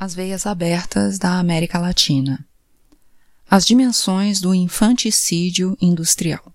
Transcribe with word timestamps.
As 0.00 0.14
veias 0.14 0.46
abertas 0.46 1.18
da 1.18 1.40
América 1.40 1.76
Latina. 1.76 2.46
As 3.50 3.66
dimensões 3.66 4.40
do 4.40 4.54
infanticídio 4.54 5.76
industrial. 5.80 6.52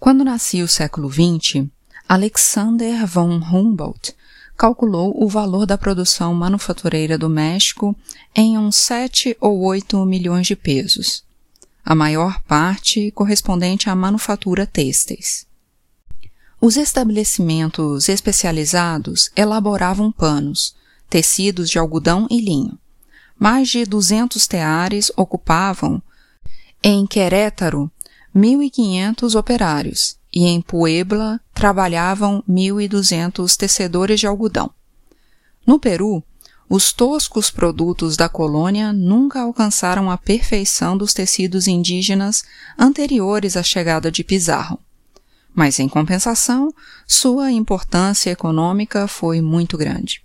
Quando 0.00 0.24
nascia 0.24 0.64
o 0.64 0.68
século 0.68 1.08
XX, 1.08 1.68
Alexander 2.08 3.06
von 3.06 3.36
Humboldt 3.36 4.16
calculou 4.56 5.14
o 5.22 5.28
valor 5.28 5.64
da 5.64 5.78
produção 5.78 6.34
manufatureira 6.34 7.16
do 7.16 7.28
México 7.28 7.96
em 8.34 8.58
uns 8.58 8.74
7 8.74 9.36
ou 9.40 9.60
8 9.60 10.04
milhões 10.04 10.48
de 10.48 10.56
pesos, 10.56 11.22
a 11.84 11.94
maior 11.94 12.42
parte 12.42 13.12
correspondente 13.12 13.88
à 13.88 13.94
manufatura 13.94 14.66
têxteis. 14.66 15.46
Os 16.60 16.76
estabelecimentos 16.76 18.08
especializados 18.08 19.30
elaboravam 19.36 20.10
panos, 20.10 20.74
tecidos 21.08 21.70
de 21.70 21.78
algodão 21.78 22.26
e 22.30 22.40
linho. 22.40 22.78
Mais 23.38 23.68
de 23.68 23.84
200 23.84 24.46
teares 24.46 25.10
ocupavam, 25.16 26.02
em 26.82 27.06
Querétaro, 27.06 27.90
1.500 28.34 29.38
operários 29.38 30.18
e 30.32 30.44
em 30.46 30.60
Puebla 30.60 31.40
trabalhavam 31.54 32.42
1.200 32.48 33.56
tecedores 33.56 34.20
de 34.20 34.26
algodão. 34.26 34.70
No 35.66 35.78
Peru, 35.78 36.22
os 36.68 36.92
toscos 36.92 37.50
produtos 37.50 38.16
da 38.16 38.28
colônia 38.28 38.92
nunca 38.92 39.40
alcançaram 39.40 40.10
a 40.10 40.18
perfeição 40.18 40.96
dos 40.96 41.14
tecidos 41.14 41.68
indígenas 41.68 42.42
anteriores 42.78 43.56
à 43.56 43.62
chegada 43.62 44.10
de 44.10 44.24
Pizarro. 44.24 44.78
Mas, 45.54 45.78
em 45.78 45.88
compensação, 45.88 46.74
sua 47.06 47.52
importância 47.52 48.30
econômica 48.30 49.06
foi 49.06 49.40
muito 49.40 49.78
grande. 49.78 50.24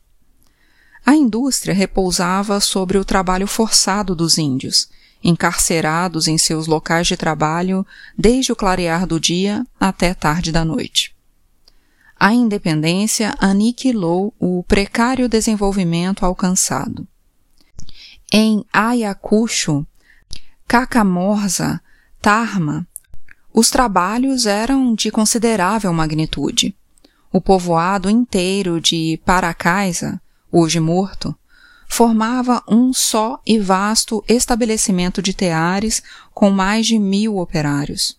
A 1.06 1.16
indústria 1.16 1.74
repousava 1.74 2.60
sobre 2.60 2.98
o 2.98 3.06
trabalho 3.06 3.48
forçado 3.48 4.16
dos 4.16 4.38
índios, 4.38 4.90
encarcerados 5.24 6.28
em 6.28 6.38
seus 6.38 6.68
locais 6.68 7.08
de 7.08 7.18
trabalho 7.18 7.86
desde 8.18 8.52
o 8.52 8.56
clarear 8.56 9.06
do 9.06 9.20
dia 9.20 9.66
até 9.80 10.14
tarde 10.14 10.52
da 10.52 10.64
noite. 10.64 11.16
A 12.20 12.34
independência 12.34 13.34
aniquilou 13.40 14.34
o 14.38 14.64
precário 14.64 15.30
desenvolvimento 15.30 16.26
alcançado. 16.26 17.08
Em 18.32 18.66
Ayacucho, 18.74 19.88
Cacamorza, 20.68 21.82
Tarma, 22.22 22.86
os 23.54 23.70
trabalhos 23.70 24.46
eram 24.46 24.94
de 24.94 25.10
considerável 25.10 25.92
magnitude. 25.94 26.76
O 27.32 27.40
povoado 27.42 28.10
inteiro 28.10 28.80
de 28.82 29.20
Paracaisa 29.26 30.22
hoje 30.52 30.80
morto, 30.80 31.36
formava 31.88 32.64
um 32.68 32.94
só 32.94 33.42
e 33.46 33.60
vasto 33.60 34.24
estabelecimento 34.28 35.22
de 35.22 35.34
teares 35.34 36.04
com 36.34 36.50
mais 36.50 36.86
de 36.86 37.00
mil 37.00 37.38
operários, 37.38 38.18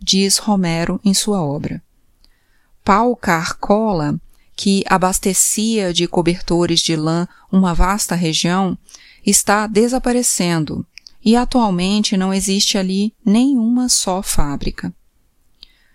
diz 0.00 0.38
Romero 0.38 1.00
em 1.04 1.14
sua 1.14 1.42
obra. 1.42 1.82
Pau 2.84 3.14
Carcola, 3.14 4.20
que 4.56 4.84
abastecia 4.88 5.92
de 5.92 6.06
cobertores 6.08 6.80
de 6.80 6.96
lã 6.96 7.28
uma 7.50 7.72
vasta 7.72 8.14
região, 8.14 8.76
está 9.24 9.66
desaparecendo 9.66 10.84
e 11.24 11.36
atualmente 11.36 12.16
não 12.16 12.34
existe 12.34 12.76
ali 12.76 13.14
nenhuma 13.24 13.88
só 13.88 14.20
fábrica. 14.22 14.92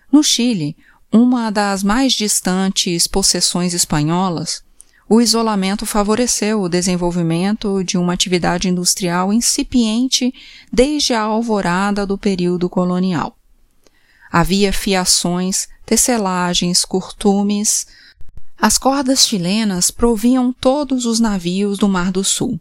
No 0.10 0.24
Chile, 0.24 0.78
uma 1.12 1.52
das 1.52 1.84
mais 1.84 2.14
distantes 2.14 3.08
possessões 3.08 3.74
espanholas, 3.74 4.64
o 5.10 5.22
isolamento 5.22 5.86
favoreceu 5.86 6.62
o 6.62 6.68
desenvolvimento 6.68 7.82
de 7.82 7.98
uma 7.98 8.14
atividade 8.14 8.68
industrial 8.68 9.32
incipiente 9.32 10.34
desde 10.72 11.14
a 11.14 11.22
alvorada 11.22 12.06
do 12.06 12.18
período 12.18 12.70
colonial. 12.70 13.38
Havia 14.30 14.74
fiações, 14.74 15.70
tecelagens, 15.86 16.84
curtumes. 16.84 17.88
As 18.58 18.78
cordas 18.78 19.26
chilenas 19.26 19.90
proviam 19.90 20.52
todos 20.52 21.06
os 21.06 21.22
navios 21.22 21.78
do 21.78 21.88
Mar 21.88 22.12
do 22.12 22.24
Sul. 22.24 22.60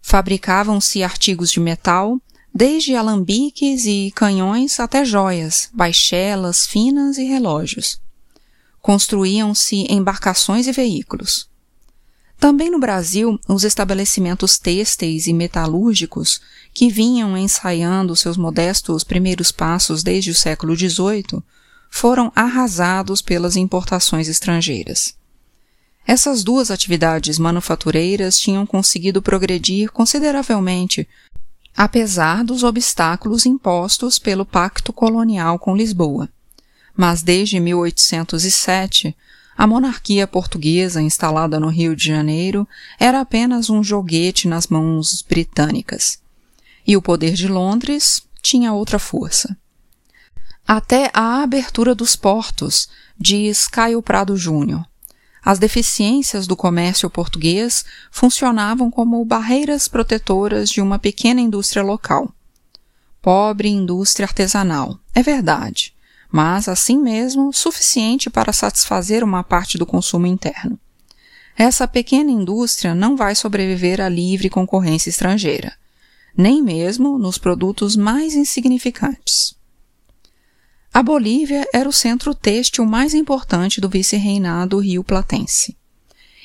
Fabricavam-se 0.00 1.02
artigos 1.02 1.50
de 1.50 1.58
metal, 1.58 2.20
desde 2.54 2.94
alambiques 2.94 3.84
e 3.84 4.12
canhões 4.14 4.78
até 4.78 5.04
joias, 5.04 5.68
baixelas 5.72 6.66
finas 6.66 7.18
e 7.18 7.24
relógios. 7.24 8.00
Construíam-se 8.80 9.86
embarcações 9.90 10.68
e 10.68 10.72
veículos. 10.72 11.52
Também 12.44 12.70
no 12.70 12.78
Brasil, 12.78 13.40
os 13.48 13.64
estabelecimentos 13.64 14.58
têxteis 14.58 15.26
e 15.26 15.32
metalúrgicos, 15.32 16.42
que 16.74 16.90
vinham 16.90 17.38
ensaiando 17.38 18.14
seus 18.14 18.36
modestos 18.36 19.02
primeiros 19.02 19.50
passos 19.50 20.02
desde 20.02 20.30
o 20.30 20.34
século 20.34 20.76
XVIII, 20.76 21.42
foram 21.88 22.30
arrasados 22.36 23.22
pelas 23.22 23.56
importações 23.56 24.28
estrangeiras. 24.28 25.14
Essas 26.06 26.44
duas 26.44 26.70
atividades 26.70 27.38
manufatureiras 27.38 28.38
tinham 28.38 28.66
conseguido 28.66 29.22
progredir 29.22 29.90
consideravelmente, 29.90 31.08
apesar 31.74 32.44
dos 32.44 32.62
obstáculos 32.62 33.46
impostos 33.46 34.18
pelo 34.18 34.44
Pacto 34.44 34.92
Colonial 34.92 35.58
com 35.58 35.74
Lisboa. 35.74 36.28
Mas 36.94 37.22
desde 37.22 37.58
1807, 37.58 39.16
a 39.56 39.66
monarquia 39.66 40.26
portuguesa 40.26 41.00
instalada 41.00 41.60
no 41.60 41.68
Rio 41.68 41.94
de 41.94 42.06
Janeiro 42.06 42.66
era 42.98 43.20
apenas 43.20 43.70
um 43.70 43.82
joguete 43.82 44.48
nas 44.48 44.66
mãos 44.66 45.22
britânicas. 45.22 46.18
E 46.86 46.96
o 46.96 47.02
poder 47.02 47.34
de 47.34 47.48
Londres 47.48 48.22
tinha 48.42 48.72
outra 48.72 48.98
força. 48.98 49.56
Até 50.66 51.10
a 51.12 51.42
abertura 51.42 51.94
dos 51.94 52.16
portos, 52.16 52.88
diz 53.18 53.68
Caio 53.68 54.02
Prado 54.02 54.36
Júnior, 54.36 54.84
as 55.44 55.58
deficiências 55.58 56.46
do 56.46 56.56
comércio 56.56 57.10
português 57.10 57.84
funcionavam 58.10 58.90
como 58.90 59.22
barreiras 59.24 59.86
protetoras 59.88 60.70
de 60.70 60.80
uma 60.80 60.98
pequena 60.98 61.40
indústria 61.40 61.82
local. 61.82 62.34
Pobre 63.20 63.68
indústria 63.68 64.24
artesanal, 64.24 64.98
é 65.14 65.22
verdade, 65.22 65.93
mas 66.34 66.66
assim 66.66 66.98
mesmo 66.98 67.52
suficiente 67.52 68.28
para 68.28 68.52
satisfazer 68.52 69.22
uma 69.22 69.44
parte 69.44 69.78
do 69.78 69.86
consumo 69.86 70.26
interno. 70.26 70.76
Essa 71.56 71.86
pequena 71.86 72.28
indústria 72.28 72.92
não 72.92 73.16
vai 73.16 73.36
sobreviver 73.36 74.00
à 74.00 74.08
livre 74.08 74.50
concorrência 74.50 75.08
estrangeira, 75.10 75.72
nem 76.36 76.60
mesmo 76.60 77.16
nos 77.20 77.38
produtos 77.38 77.94
mais 77.94 78.34
insignificantes. 78.34 79.54
A 80.92 81.04
Bolívia 81.04 81.68
era 81.72 81.88
o 81.88 81.92
centro 81.92 82.34
têxtil 82.34 82.84
mais 82.84 83.14
importante 83.14 83.80
do 83.80 83.88
vice-reinado 83.88 84.80
rio-platense. 84.80 85.76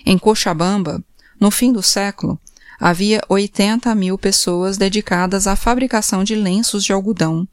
Em 0.05 0.19
Cochabamba, 0.19 1.03
no 1.39 1.49
fim 1.49 1.73
do 1.73 1.81
século, 1.81 2.39
havia 2.79 3.23
80 3.27 3.95
mil 3.95 4.19
pessoas 4.19 4.77
dedicadas 4.77 5.47
à 5.47 5.55
fabricação 5.55 6.23
de 6.23 6.35
lenços 6.35 6.83
de 6.83 6.93
algodão, 6.93 7.47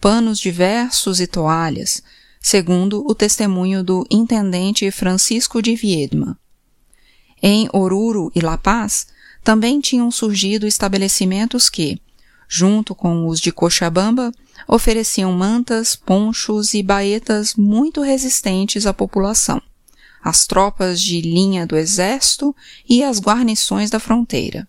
panos 0.00 0.38
diversos 0.38 1.20
e 1.20 1.26
toalhas, 1.26 2.02
segundo 2.40 3.04
o 3.06 3.14
testemunho 3.14 3.84
do 3.84 4.06
intendente 4.10 4.90
Francisco 4.90 5.60
de 5.60 5.76
Viedma. 5.76 6.38
Em 7.42 7.68
Oruro 7.72 8.32
e 8.34 8.40
La 8.40 8.56
Paz, 8.56 9.08
também 9.44 9.80
tinham 9.80 10.10
surgido 10.10 10.66
estabelecimentos 10.66 11.68
que, 11.68 12.00
junto 12.48 12.94
com 12.94 13.26
os 13.26 13.38
de 13.40 13.52
Cochabamba, 13.52 14.32
ofereciam 14.66 15.32
mantas, 15.32 15.94
ponchos 15.94 16.74
e 16.74 16.82
baetas 16.82 17.54
muito 17.54 18.00
resistentes 18.00 18.86
à 18.86 18.94
população, 18.94 19.60
às 20.22 20.46
tropas 20.46 21.00
de 21.00 21.20
linha 21.20 21.66
do 21.66 21.76
exército 21.76 22.54
e 22.88 23.02
às 23.04 23.20
guarnições 23.20 23.90
da 23.90 24.00
fronteira. 24.00 24.66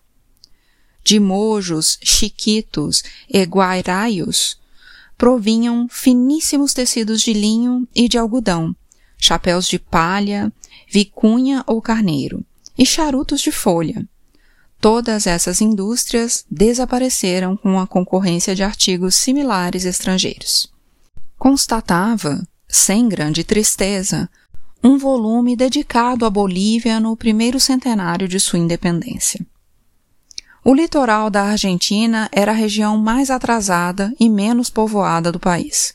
De 1.04 1.18
mojos, 1.18 1.98
chiquitos 2.02 3.02
e 3.28 3.42
guairaios, 3.42 4.61
provinham 5.22 5.86
finíssimos 5.88 6.74
tecidos 6.74 7.22
de 7.22 7.32
linho 7.32 7.86
e 7.94 8.08
de 8.08 8.18
algodão, 8.18 8.74
chapéus 9.16 9.68
de 9.68 9.78
palha, 9.78 10.52
vicunha 10.90 11.62
ou 11.64 11.80
carneiro, 11.80 12.44
e 12.76 12.84
charutos 12.84 13.40
de 13.40 13.52
folha. 13.52 14.04
Todas 14.80 15.28
essas 15.28 15.60
indústrias 15.60 16.44
desapareceram 16.50 17.56
com 17.56 17.78
a 17.78 17.86
concorrência 17.86 18.52
de 18.52 18.64
artigos 18.64 19.14
similares 19.14 19.84
estrangeiros. 19.84 20.68
Constatava, 21.38 22.44
sem 22.66 23.08
grande 23.08 23.44
tristeza, 23.44 24.28
um 24.82 24.98
volume 24.98 25.54
dedicado 25.54 26.26
à 26.26 26.30
Bolívia 26.30 26.98
no 26.98 27.16
primeiro 27.16 27.60
centenário 27.60 28.26
de 28.26 28.40
sua 28.40 28.58
independência. 28.58 29.46
O 30.64 30.72
litoral 30.74 31.28
da 31.28 31.42
Argentina 31.42 32.28
era 32.30 32.52
a 32.52 32.54
região 32.54 32.96
mais 32.96 33.30
atrasada 33.30 34.14
e 34.18 34.28
menos 34.28 34.70
povoada 34.70 35.32
do 35.32 35.40
país. 35.40 35.92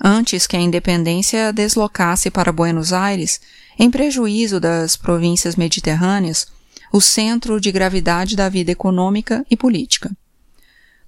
Antes 0.00 0.46
que 0.46 0.56
a 0.56 0.60
independência 0.60 1.52
deslocasse 1.52 2.30
para 2.30 2.52
Buenos 2.52 2.92
Aires, 2.92 3.40
em 3.76 3.90
prejuízo 3.90 4.60
das 4.60 4.96
províncias 4.96 5.56
mediterrâneas, 5.56 6.46
o 6.92 7.00
centro 7.00 7.60
de 7.60 7.72
gravidade 7.72 8.36
da 8.36 8.48
vida 8.48 8.70
econômica 8.70 9.44
e 9.50 9.56
política. 9.56 10.16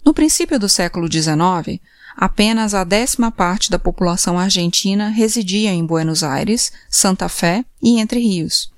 No 0.05 0.13
princípio 0.13 0.59
do 0.59 0.69
século 0.69 1.07
XIX, 1.11 1.81
apenas 2.17 2.75
a 2.75 2.83
décima 2.83 3.31
parte 3.31 3.71
da 3.71 3.79
população 3.79 4.37
argentina 4.37 5.11
residia 5.11 5.71
em 5.71 5.87
Buenos 5.87 6.25
Aires, 6.25 6.73
Santa 6.89 7.29
Fé 7.29 7.65
e 7.81 8.01
Entre 8.01 8.19
Rios. 8.19 8.73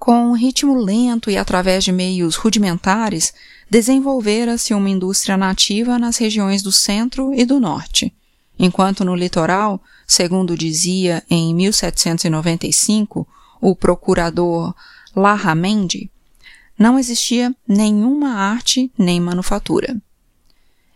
Com 0.00 0.30
um 0.30 0.32
ritmo 0.32 0.74
lento 0.74 1.30
e 1.30 1.36
através 1.36 1.84
de 1.84 1.92
meios 1.92 2.34
rudimentares, 2.34 3.34
desenvolvera-se 3.68 4.72
uma 4.72 4.88
indústria 4.88 5.36
nativa 5.36 5.98
nas 5.98 6.16
regiões 6.16 6.62
do 6.62 6.72
centro 6.72 7.34
e 7.34 7.44
do 7.44 7.60
norte, 7.60 8.10
enquanto 8.58 9.04
no 9.04 9.14
litoral, 9.14 9.78
segundo 10.06 10.56
dizia 10.56 11.22
em 11.28 11.54
1795 11.54 13.28
o 13.60 13.76
procurador 13.76 14.74
Larramendi, 15.14 16.10
não 16.78 16.98
existia 16.98 17.54
nenhuma 17.68 18.36
arte 18.36 18.90
nem 18.96 19.20
manufatura. 19.20 20.00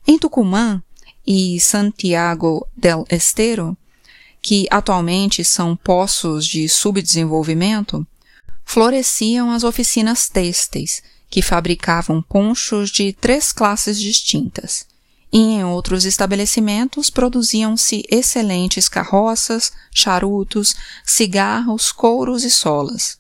Em 0.09 0.19
Tucumã 0.19 0.83
e 1.27 1.61
Santiago 1.61 2.67
del 2.75 3.05
Estero, 3.11 3.77
que 4.41 4.67
atualmente 4.71 5.45
são 5.45 5.77
poços 5.77 6.47
de 6.47 6.71
subdesenvolvimento, 6.71 8.07
floresciam 8.65 9.51
as 9.51 9.65
oficinas 9.65 10.29
têxteis, 10.29 11.03
que 11.29 11.43
fabricavam 11.43 12.23
ponchos 12.23 12.91
de 12.91 13.13
três 13.13 13.53
classes 13.53 14.01
distintas, 14.01 14.87
e 15.33 15.39
em 15.39 15.65
outros 15.65 16.05
estabelecimentos 16.05 17.11
produziam-se 17.11 18.05
excelentes 18.09 18.89
carroças, 18.89 19.73
charutos, 19.93 20.77
cigarros, 21.05 21.91
couros 21.91 22.45
e 22.45 22.51
solas. 22.51 23.19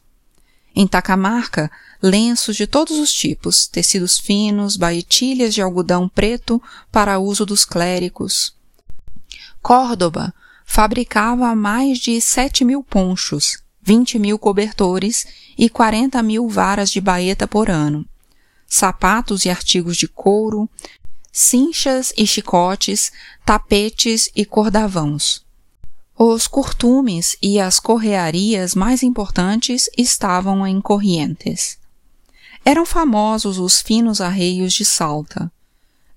Em 0.76 0.87
Tacamarca, 0.87 1.70
lenços 2.00 2.55
de 2.55 2.67
todos 2.67 2.99
os 2.99 3.12
tipos, 3.12 3.67
tecidos 3.67 4.19
finos, 4.19 4.76
baetilhas 4.76 5.55
de 5.55 5.62
algodão 5.62 6.08
preto 6.08 6.62
para 6.93 7.19
uso 7.19 7.44
dos 7.44 7.64
clérigos. 7.64 8.55
Córdoba 9.61 10.32
fabricava 10.64 11.55
mais 11.55 11.99
de 11.99 12.20
sete 12.20 12.64
mil 12.64 12.82
ponchos, 12.82 13.58
vinte 13.87 14.19
mil 14.19 14.39
cobertores 14.39 15.27
e 15.59 15.69
quarenta 15.69 16.23
mil 16.23 16.49
varas 16.49 16.91
de 16.91 17.03
baeta 17.03 17.47
por 17.47 17.69
ano. 17.69 18.07
Sapatos 18.67 19.45
e 19.45 19.51
artigos 19.51 19.99
de 19.99 20.09
couro, 20.09 20.69
cinchas 21.31 22.11
e 22.17 22.27
chicotes, 22.27 23.13
tapetes 23.45 24.31
e 24.35 24.47
cordavãos. 24.47 25.45
Os 26.17 26.47
curtumes 26.47 27.37
e 27.43 27.61
as 27.61 27.79
correarias 27.79 28.75
mais 28.75 29.03
importantes 29.03 29.91
estavam 29.99 30.67
em 30.67 30.81
Corrientes. 30.81 31.77
Eram 32.65 32.87
famosos 32.87 33.59
os 33.59 33.83
finos 33.83 34.23
arreios 34.23 34.73
de 34.73 34.85
Salta. 34.85 35.53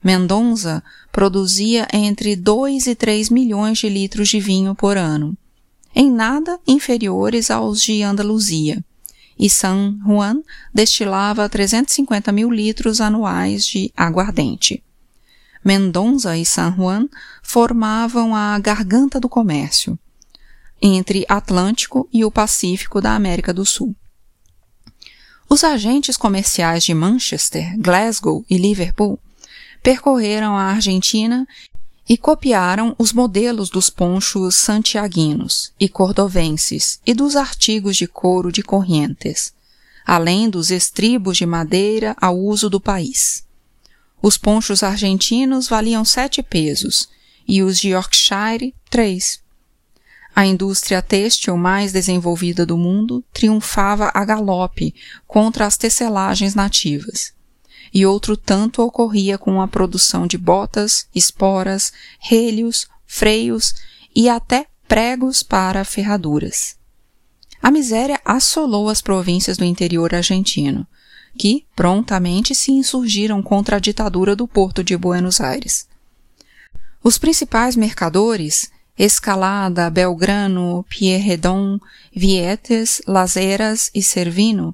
Mendonça 0.02 0.82
produzia 1.12 1.86
entre 1.92 2.36
2 2.36 2.88
e 2.88 2.96
3 2.96 3.30
milhões 3.30 3.80
de 3.80 3.90
litros 3.90 4.30
de 4.30 4.40
vinho 4.40 4.74
por 4.74 4.96
ano, 4.96 5.36
em 6.00 6.12
nada 6.12 6.60
inferiores 6.68 7.50
aos 7.50 7.82
de 7.82 8.04
Andaluzia, 8.04 8.86
e 9.36 9.50
San 9.50 9.98
Juan 10.06 10.44
destilava 10.72 11.50
350 11.50 12.32
mil 12.32 12.52
litros 12.52 13.02
anuais 13.02 13.66
de 13.66 13.92
aguardente. 13.98 14.84
Mendonça 15.66 16.38
e 16.38 16.46
San 16.46 16.76
Juan 16.76 17.08
formavam 17.42 18.36
a 18.36 18.60
garganta 18.60 19.20
do 19.20 19.28
comércio 19.28 19.98
entre 20.80 21.26
Atlântico 21.28 22.08
e 22.14 22.24
o 22.24 22.30
Pacífico 22.30 23.02
da 23.02 23.16
América 23.16 23.52
do 23.52 23.66
Sul. 23.66 23.96
Os 25.50 25.64
agentes 25.64 26.16
comerciais 26.16 26.84
de 26.84 26.94
Manchester, 26.94 27.76
Glasgow 27.76 28.46
e 28.48 28.56
Liverpool 28.56 29.20
percorreram 29.82 30.56
a 30.56 30.66
Argentina 30.66 31.48
e 32.08 32.18
copiaram 32.18 32.96
os 32.98 33.12
modelos 33.12 33.70
dos 33.70 33.90
ponchos 33.90 34.56
santiaguinos 34.56 35.74
e 35.80 35.90
cordovenses 35.90 37.00
e 37.06 37.14
dos 37.14 37.36
artigos 37.36 37.98
de 37.98 38.08
couro 38.08 38.52
de 38.52 38.64
Corrientes, 38.64 39.54
além 40.06 40.50
dos 40.50 40.72
estribos 40.72 41.38
de 41.38 41.46
madeira 41.46 42.16
ao 42.22 42.38
uso 42.38 42.70
do 42.70 42.80
país. 42.80 43.44
Os 44.22 44.38
ponchos 44.38 44.84
argentinos 44.84 45.68
valiam 45.68 46.06
sete 46.06 46.42
pesos 46.42 47.10
e 47.48 47.62
os 47.62 47.80
de 47.80 47.90
Yorkshire 47.90 48.74
três. 48.90 49.42
A 50.34 50.46
indústria 50.46 51.02
têxtil 51.02 51.58
mais 51.58 51.92
desenvolvida 51.92 52.66
do 52.66 52.78
mundo 52.78 53.24
triunfava 53.34 54.12
a 54.14 54.24
galope 54.24 54.94
contra 55.26 55.66
as 55.66 55.78
tecelagens 55.78 56.56
nativas. 56.56 57.34
E 57.94 58.06
outro 58.06 58.36
tanto 58.36 58.82
ocorria 58.82 59.38
com 59.38 59.62
a 59.62 59.68
produção 59.68 60.28
de 60.28 60.38
botas, 60.38 61.08
esporas, 61.14 61.92
relhos, 62.20 62.88
freios 63.06 63.74
e 64.16 64.30
até 64.30 64.68
pregos 64.88 65.44
para 65.44 65.84
ferraduras. 65.84 66.76
A 67.62 67.72
miséria 67.72 68.20
assolou 68.24 68.90
as 68.90 69.02
províncias 69.02 69.58
do 69.58 69.66
interior 69.66 70.14
argentino, 70.14 70.88
que 71.38 71.66
prontamente 71.76 72.56
se 72.56 72.72
insurgiram 72.72 73.42
contra 73.42 73.78
a 73.78 73.80
ditadura 73.80 74.36
do 74.36 74.48
porto 74.48 74.84
de 74.84 74.96
Buenos 74.96 75.42
Aires. 75.42 75.88
Os 77.04 77.18
principais 77.18 77.76
mercadores, 77.76 78.72
Escalada, 78.98 79.90
Belgrano, 79.90 80.84
Pierredon, 80.90 81.80
Vietes, 82.14 83.02
Lazeras 83.06 83.92
e 83.94 84.02
Servino, 84.02 84.74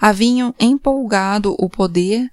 haviam 0.00 0.54
empolgado 0.58 1.54
o 1.58 1.68
poder 1.68 2.30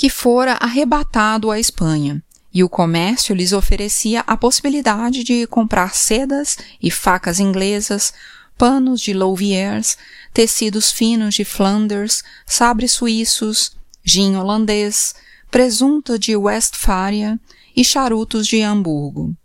que 0.00 0.08
fora 0.08 0.54
arrebatado 0.54 1.50
à 1.50 1.60
Espanha, 1.60 2.22
e 2.54 2.64
o 2.64 2.70
comércio 2.70 3.34
lhes 3.34 3.52
oferecia 3.52 4.24
a 4.26 4.34
possibilidade 4.34 5.22
de 5.22 5.46
comprar 5.46 5.94
sedas 5.94 6.56
e 6.82 6.90
facas 6.90 7.38
inglesas, 7.38 8.10
panos 8.56 9.02
de 9.02 9.12
Louviers, 9.12 9.98
tecidos 10.32 10.90
finos 10.90 11.34
de 11.34 11.44
Flanders, 11.44 12.22
sabres 12.46 12.92
suíços, 12.92 13.76
gin 14.02 14.36
holandês, 14.36 15.14
presunto 15.50 16.18
de 16.18 16.34
Westfália 16.34 17.38
e 17.76 17.84
charutos 17.84 18.46
de 18.46 18.62
Hamburgo. 18.62 19.36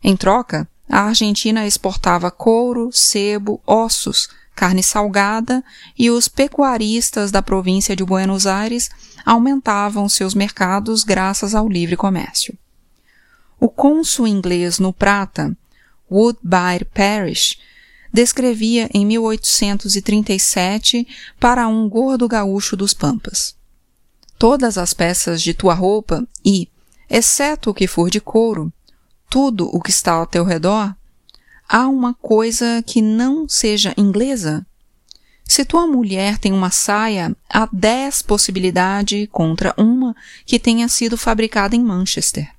Em 0.00 0.16
troca, 0.16 0.68
a 0.88 1.06
Argentina 1.06 1.66
exportava 1.66 2.30
couro, 2.30 2.90
sebo, 2.92 3.60
ossos, 3.66 4.28
carne 4.58 4.82
salgada 4.82 5.62
e 5.96 6.10
os 6.10 6.26
pecuaristas 6.26 7.30
da 7.30 7.40
província 7.40 7.94
de 7.94 8.04
Buenos 8.04 8.44
Aires 8.44 8.90
aumentavam 9.24 10.08
seus 10.08 10.34
mercados 10.34 11.04
graças 11.04 11.54
ao 11.54 11.68
livre 11.68 11.96
comércio. 11.96 12.58
O 13.60 13.68
cônsul 13.68 14.26
inglês 14.26 14.80
no 14.80 14.92
Prata, 14.92 15.56
Woodbine 16.10 16.84
Parish, 16.92 17.56
descrevia 18.12 18.90
em 18.92 19.06
1837 19.06 21.06
para 21.38 21.68
um 21.68 21.88
gordo 21.88 22.26
gaúcho 22.26 22.76
dos 22.76 22.92
Pampas. 22.92 23.54
Todas 24.40 24.76
as 24.76 24.92
peças 24.92 25.40
de 25.40 25.54
tua 25.54 25.74
roupa 25.74 26.26
e, 26.44 26.68
exceto 27.08 27.70
o 27.70 27.74
que 27.74 27.86
for 27.86 28.10
de 28.10 28.20
couro, 28.20 28.72
tudo 29.30 29.70
o 29.72 29.80
que 29.80 29.90
está 29.90 30.14
ao 30.14 30.26
teu 30.26 30.42
redor, 30.42 30.96
há 31.68 31.86
uma 31.86 32.14
coisa 32.14 32.82
que 32.86 33.02
não 33.02 33.48
seja 33.48 33.94
inglesa? 33.96 34.66
Se 35.44 35.64
tua 35.64 35.86
mulher 35.86 36.38
tem 36.38 36.52
uma 36.52 36.70
saia, 36.70 37.34
há 37.48 37.68
dez 37.72 38.22
possibilidades 38.22 39.28
contra 39.30 39.74
uma 39.78 40.14
que 40.44 40.58
tenha 40.58 40.88
sido 40.88 41.16
fabricada 41.16 41.74
em 41.74 41.82
Manchester. 41.82 42.50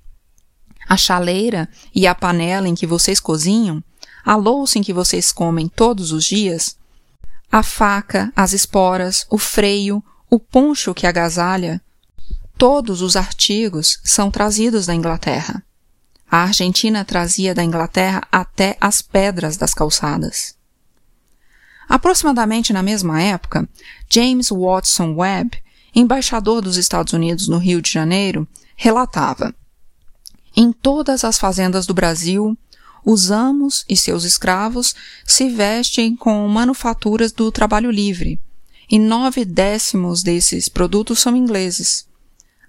A 0.87 0.97
chaleira 0.97 1.69
e 1.93 2.07
a 2.07 2.15
panela 2.15 2.67
em 2.67 2.73
que 2.75 2.87
vocês 2.87 3.19
cozinham 3.19 3.83
a 4.25 4.35
louça 4.35 4.77
em 4.77 4.83
que 4.83 4.93
vocês 4.93 5.31
comem 5.31 5.67
todos 5.67 6.11
os 6.11 6.25
dias, 6.25 6.77
a 7.51 7.63
faca, 7.63 8.31
as 8.35 8.53
esporas, 8.53 9.25
o 9.29 9.37
freio, 9.37 10.03
o 10.29 10.39
poncho 10.39 10.93
que 10.93 11.07
agasalha, 11.07 11.81
todos 12.57 13.01
os 13.01 13.15
artigos 13.15 13.99
são 14.03 14.29
trazidos 14.29 14.85
da 14.85 14.93
Inglaterra. 14.93 15.63
A 16.31 16.43
Argentina 16.43 17.03
trazia 17.03 17.55
da 17.55 17.63
Inglaterra 17.63 18.21
até 18.31 18.77
as 18.79 19.01
pedras 19.01 19.57
das 19.57 19.73
calçadas. 19.73 20.55
Aproximadamente 21.87 22.71
na 22.71 22.83
mesma 22.83 23.19
época, 23.19 23.67
James 24.07 24.49
Watson 24.49 25.15
Webb, 25.15 25.57
embaixador 25.95 26.61
dos 26.61 26.77
Estados 26.77 27.13
Unidos 27.13 27.47
no 27.47 27.57
Rio 27.57 27.81
de 27.81 27.89
Janeiro, 27.91 28.47
relatava: 28.75 29.55
Em 30.55 30.71
todas 30.71 31.23
as 31.23 31.39
fazendas 31.39 31.87
do 31.87 31.95
Brasil, 31.95 32.55
os 33.03 33.31
amos 33.31 33.83
e 33.89 33.97
seus 33.97 34.23
escravos 34.23 34.93
se 35.25 35.49
vestem 35.49 36.15
com 36.15 36.47
manufaturas 36.47 37.31
do 37.31 37.51
trabalho 37.51 37.89
livre, 37.89 38.39
e 38.87 38.99
nove 38.99 39.43
décimos 39.43 40.21
desses 40.21 40.69
produtos 40.69 41.19
são 41.19 41.35
ingleses. 41.35 42.08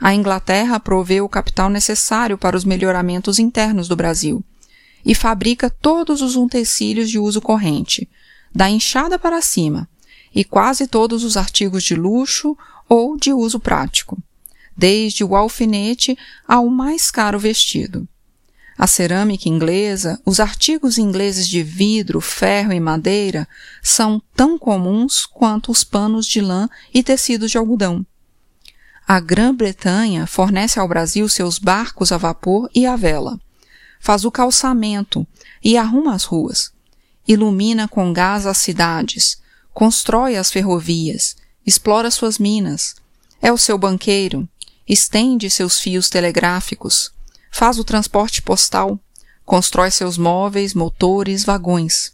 A 0.01 0.15
Inglaterra 0.15 0.81
provê 0.81 1.21
o 1.21 1.29
capital 1.29 1.69
necessário 1.69 2.39
para 2.39 2.57
os 2.57 2.65
melhoramentos 2.65 3.39
internos 3.39 3.87
do 3.87 3.95
Brasil 3.95 4.43
e 5.05 5.15
fabrica 5.15 5.69
todos 5.69 6.23
os 6.23 6.37
utensílios 6.37 7.11
de 7.11 7.19
uso 7.19 7.41
corrente, 7.41 8.09
da 8.55 8.69
enxada 8.69 9.19
para 9.19 9.43
cima, 9.43 9.89
e 10.35 10.43
quase 10.43 10.87
todos 10.87 11.23
os 11.23 11.37
artigos 11.37 11.83
de 11.83 11.95
luxo 11.95 12.57
ou 12.89 13.17
de 13.17 13.33
uso 13.33 13.61
prático, 13.61 14.19
desde 14.77 15.23
o 15.23 15.37
alfinete 15.37 16.17
ao 16.47 16.69
mais 16.69 17.11
caro 17.11 17.39
vestido. 17.39 18.09
A 18.79 18.87
cerâmica 18.87 19.49
inglesa, 19.49 20.19
os 20.25 20.41
artigos 20.41 20.97
ingleses 20.97 21.47
de 21.47 21.63
vidro, 21.63 22.21
ferro 22.21 22.73
e 22.73 22.81
madeira 22.81 23.47
são 23.83 24.23
tão 24.35 24.59
comuns 24.59 25.27
quanto 25.27 25.71
os 25.71 25.85
panos 25.85 26.27
de 26.27 26.41
lã 26.41 26.69
e 26.93 27.03
tecidos 27.03 27.51
de 27.51 27.59
algodão. 27.59 28.07
A 29.13 29.19
Grã-Bretanha 29.19 30.25
fornece 30.25 30.79
ao 30.79 30.87
Brasil 30.87 31.29
seus 31.29 31.59
barcos 31.59 32.13
a 32.13 32.17
vapor 32.17 32.71
e 32.73 32.87
a 32.87 32.95
vela. 32.95 33.41
Faz 33.99 34.25
o 34.25 34.31
calçamento 34.31 35.27
e 35.65 35.77
arruma 35.77 36.15
as 36.15 36.23
ruas. 36.23 36.73
Ilumina 37.27 37.89
com 37.89 38.13
gás 38.13 38.47
as 38.47 38.59
cidades, 38.59 39.43
constrói 39.75 40.37
as 40.37 40.53
ferrovias, 40.53 41.35
explora 41.67 42.09
suas 42.09 42.39
minas. 42.39 42.95
É 43.43 43.53
o 43.53 43.59
seu 43.59 43.77
banqueiro, 43.77 44.49
estende 44.89 45.51
seus 45.51 45.81
fios 45.81 46.09
telegráficos, 46.09 47.11
faz 47.51 47.81
o 47.81 47.85
transporte 47.85 48.41
postal, 48.41 48.97
constrói 49.45 49.91
seus 49.91 50.17
móveis, 50.17 50.73
motores, 50.73 51.43
vagões. 51.43 52.13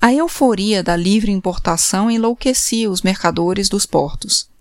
A 0.00 0.14
euforia 0.14 0.84
da 0.84 0.94
livre 0.94 1.32
importação 1.32 2.08
enlouquecia 2.08 2.88
os 2.88 3.02
mercadores 3.02 3.68
dos 3.68 3.84
portos. 3.86 4.54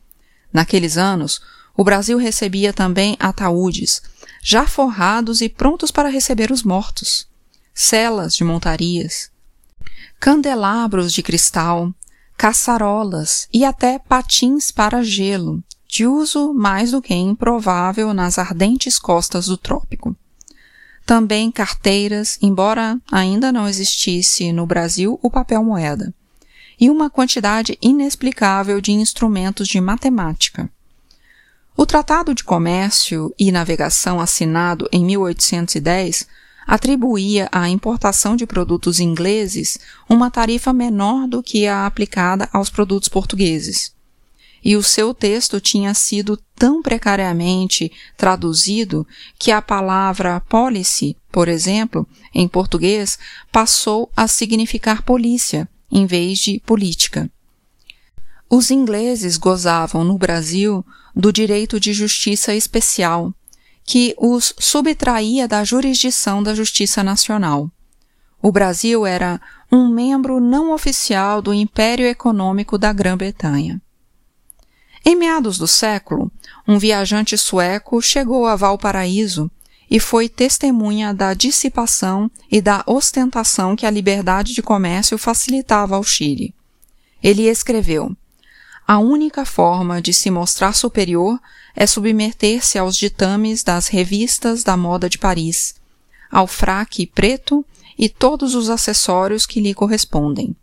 Naqueles 0.51 0.97
anos, 0.97 1.41
o 1.75 1.83
Brasil 1.83 2.17
recebia 2.17 2.71
também 2.71 3.17
ataúdes, 3.19 4.01
já 4.41 4.65
forrados 4.65 5.41
e 5.41 5.49
prontos 5.49 5.91
para 5.91 6.09
receber 6.09 6.51
os 6.51 6.63
mortos, 6.63 7.27
celas 7.73 8.35
de 8.35 8.43
montarias, 8.43 9.29
candelabros 10.19 11.11
de 11.11 11.21
cristal, 11.21 11.93
caçarolas 12.37 13.47
e 13.51 13.65
até 13.65 13.99
patins 13.99 14.71
para 14.71 15.03
gelo, 15.03 15.63
de 15.87 16.05
uso 16.05 16.53
mais 16.53 16.91
do 16.91 17.01
que 17.01 17.13
improvável 17.13 18.13
nas 18.13 18.37
ardentes 18.37 18.99
costas 18.99 19.47
do 19.47 19.57
trópico. 19.57 20.15
Também 21.05 21.51
carteiras, 21.51 22.37
embora 22.41 22.99
ainda 23.11 23.51
não 23.51 23.67
existisse 23.67 24.51
no 24.51 24.65
Brasil 24.65 25.19
o 25.21 25.29
papel 25.29 25.63
moeda, 25.63 26.13
e 26.79 26.89
uma 26.89 27.09
quantidade 27.09 27.77
inexplicável 27.81 28.81
de 28.81 28.91
instrumentos 28.91 29.67
de 29.67 29.79
matemática. 29.79 30.69
O 31.77 31.85
Tratado 31.85 32.33
de 32.33 32.43
Comércio 32.43 33.33
e 33.37 33.51
Navegação 33.51 34.19
assinado 34.19 34.87
em 34.91 35.03
1810 35.05 36.27
atribuía 36.65 37.47
à 37.51 37.69
importação 37.69 38.35
de 38.35 38.47
produtos 38.47 38.99
ingleses 38.99 39.77
uma 40.09 40.31
tarifa 40.31 40.73
menor 40.73 41.27
do 41.27 41.43
que 41.43 41.67
a 41.67 41.85
aplicada 41.85 42.49
aos 42.51 42.69
produtos 42.69 43.09
portugueses 43.09 43.95
e 44.65 44.75
o 44.75 44.81
seu 44.81 45.13
texto 45.13 45.61
tinha 45.61 45.93
sido 45.93 46.35
tão 46.55 46.81
precariamente 46.81 47.91
traduzido 48.17 49.05
que 49.37 49.51
a 49.51 49.61
palavra 49.61 50.41
policy, 50.41 51.15
por 51.31 51.47
exemplo, 51.47 52.07
em 52.33 52.47
português, 52.47 53.19
passou 53.51 54.11
a 54.15 54.27
significar 54.27 55.03
polícia 55.03 55.69
em 55.91 56.05
vez 56.05 56.39
de 56.39 56.59
política. 56.59 57.29
Os 58.49 58.71
ingleses 58.71 59.37
gozavam 59.37 60.03
no 60.03 60.17
Brasil 60.17 60.85
do 61.15 61.31
direito 61.31 61.79
de 61.79 61.93
justiça 61.93 62.53
especial, 62.53 63.33
que 63.83 64.15
os 64.17 64.53
subtraía 64.59 65.47
da 65.47 65.63
jurisdição 65.63 66.41
da 66.41 66.53
Justiça 66.53 67.03
Nacional. 67.03 67.69
O 68.41 68.51
Brasil 68.51 69.05
era 69.05 69.39
um 69.71 69.87
membro 69.87 70.39
não 70.39 70.71
oficial 70.71 71.41
do 71.41 71.53
Império 71.53 72.05
Econômico 72.05 72.77
da 72.77 72.93
Grã-Bretanha. 72.93 73.81
Em 75.03 75.15
meados 75.15 75.57
do 75.57 75.67
século, 75.67 76.31
um 76.67 76.79
viajante 76.79 77.37
sueco 77.37 78.01
chegou 78.01 78.47
a 78.47 78.55
Valparaíso 78.55 79.49
e 79.89 79.99
foi 79.99 80.27
testemunha 80.27 81.13
da 81.13 81.33
dissipação 81.33 82.29
e 82.51 82.61
da 82.61 82.83
ostentação 82.87 83.75
que 83.75 83.85
a 83.85 83.91
liberdade 83.91 84.53
de 84.53 84.61
comércio 84.61 85.17
facilitava 85.17 85.95
ao 85.95 86.03
Chile. 86.03 86.53
Ele 87.21 87.43
escreveu: 87.43 88.15
A 88.87 88.97
única 88.99 89.45
forma 89.45 90.01
de 90.01 90.13
se 90.13 90.29
mostrar 90.31 90.73
superior 90.73 91.39
é 91.75 91.85
submeter-se 91.85 92.77
aos 92.77 92.95
ditames 92.95 93.63
das 93.63 93.87
revistas 93.87 94.63
da 94.63 94.75
moda 94.75 95.09
de 95.09 95.17
Paris, 95.17 95.75
ao 96.31 96.47
fraque 96.47 97.05
preto 97.05 97.65
e 97.97 98.09
todos 98.09 98.55
os 98.55 98.69
acessórios 98.69 99.45
que 99.45 99.61
lhe 99.61 99.73
correspondem. 99.73 100.55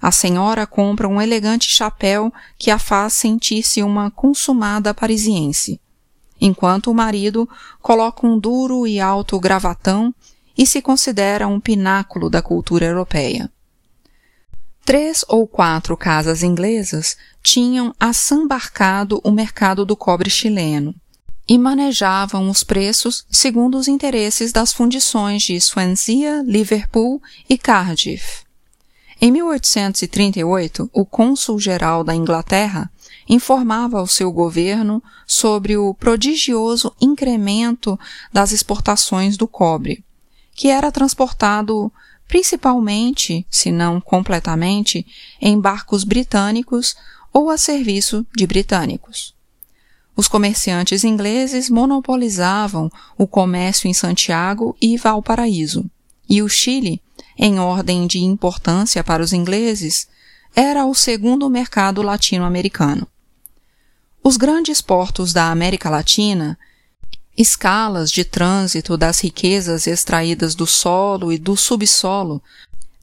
A 0.00 0.12
senhora 0.12 0.66
compra 0.66 1.08
um 1.08 1.20
elegante 1.20 1.70
chapéu 1.70 2.32
que 2.58 2.70
a 2.70 2.78
faz 2.78 3.14
sentir-se 3.14 3.82
uma 3.82 4.10
consumada 4.10 4.92
parisiense, 4.92 5.80
enquanto 6.44 6.90
o 6.90 6.94
marido 6.94 7.48
coloca 7.80 8.26
um 8.26 8.38
duro 8.38 8.86
e 8.86 9.00
alto 9.00 9.40
gravatão 9.40 10.14
e 10.56 10.66
se 10.66 10.82
considera 10.82 11.48
um 11.48 11.58
pináculo 11.58 12.28
da 12.28 12.42
cultura 12.42 12.84
europeia. 12.84 13.50
Três 14.84 15.24
ou 15.26 15.46
quatro 15.46 15.96
casas 15.96 16.42
inglesas 16.42 17.16
tinham 17.42 17.94
assambarcado 17.98 19.18
o 19.24 19.30
mercado 19.30 19.86
do 19.86 19.96
cobre 19.96 20.28
chileno 20.28 20.94
e 21.48 21.56
manejavam 21.56 22.50
os 22.50 22.62
preços 22.62 23.24
segundo 23.30 23.78
os 23.78 23.88
interesses 23.88 24.52
das 24.52 24.70
fundições 24.70 25.42
de 25.44 25.58
Swansea, 25.58 26.42
Liverpool 26.46 27.22
e 27.48 27.56
Cardiff. 27.56 28.44
Em 29.18 29.32
1838, 29.32 30.90
o 30.92 31.06
cônsul-geral 31.06 32.04
da 32.04 32.14
Inglaterra 32.14 32.90
informava 33.28 33.98
ao 33.98 34.06
seu 34.06 34.32
governo 34.32 35.02
sobre 35.26 35.76
o 35.76 35.94
prodigioso 35.94 36.94
incremento 37.00 37.98
das 38.32 38.52
exportações 38.52 39.36
do 39.36 39.46
cobre, 39.46 40.04
que 40.54 40.68
era 40.68 40.92
transportado 40.92 41.92
principalmente, 42.26 43.46
se 43.50 43.70
não 43.70 44.00
completamente, 44.00 45.06
em 45.40 45.60
barcos 45.60 46.04
britânicos 46.04 46.96
ou 47.32 47.50
a 47.50 47.58
serviço 47.58 48.26
de 48.34 48.46
britânicos. 48.46 49.34
Os 50.16 50.28
comerciantes 50.28 51.02
ingleses 51.02 51.68
monopolizavam 51.68 52.90
o 53.18 53.26
comércio 53.26 53.88
em 53.88 53.94
Santiago 53.94 54.76
e 54.80 54.96
Valparaíso, 54.96 55.90
e 56.28 56.40
o 56.40 56.48
Chile 56.48 57.02
em 57.36 57.58
ordem 57.58 58.06
de 58.06 58.18
importância 58.20 59.02
para 59.02 59.22
os 59.22 59.32
ingleses, 59.32 60.08
era 60.54 60.86
o 60.86 60.94
segundo 60.94 61.50
mercado 61.50 62.00
latino-americano. 62.02 63.06
Os 64.22 64.36
grandes 64.36 64.80
portos 64.80 65.32
da 65.32 65.50
América 65.50 65.90
Latina, 65.90 66.58
escalas 67.36 68.10
de 68.10 68.24
trânsito 68.24 68.96
das 68.96 69.20
riquezas 69.20 69.86
extraídas 69.86 70.54
do 70.54 70.66
solo 70.66 71.32
e 71.32 71.38
do 71.38 71.56
subsolo, 71.56 72.42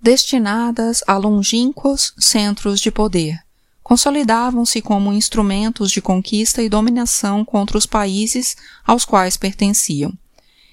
destinadas 0.01 1.03
a 1.05 1.17
longínquos 1.17 2.13
centros 2.17 2.79
de 2.79 2.89
poder, 2.89 3.39
consolidavam-se 3.83 4.81
como 4.81 5.11
instrumentos 5.11 5.91
de 5.91 6.01
conquista 6.01 6.63
e 6.63 6.69
dominação 6.69 7.43
contra 7.43 7.77
os 7.77 7.85
países 7.85 8.55
aos 8.85 9.03
quais 9.03 9.35
pertenciam 9.35 10.13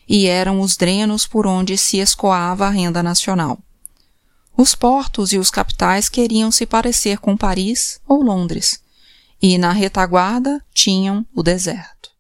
e 0.09 0.27
eram 0.27 0.61
os 0.61 0.77
drenos 0.77 1.27
por 1.27 1.47
onde 1.47 1.77
se 1.77 1.99
escoava 1.99 2.67
a 2.67 2.71
renda 2.71 3.03
nacional. 3.03 3.59
Os 4.61 4.75
portos 4.75 5.33
e 5.33 5.39
os 5.39 5.53
capitais 5.53 6.09
queriam 6.09 6.51
se 6.51 6.67
parecer 6.67 7.19
com 7.19 7.37
Paris 7.37 8.01
ou 8.09 8.21
Londres, 8.21 8.83
e 9.41 9.57
na 9.57 9.71
retaguarda 9.71 10.61
tinham 10.75 11.25
o 11.33 11.45
deserto. 11.45 12.11